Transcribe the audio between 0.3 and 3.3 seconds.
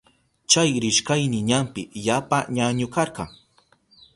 Chay rishkayni ñampi yapa ñañu karka.